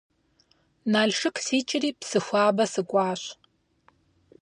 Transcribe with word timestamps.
Налшык 0.91 1.35
сикӀри 1.45 1.89
Псыхуабэ 1.99 2.65
сыкӀуащ. 2.73 3.21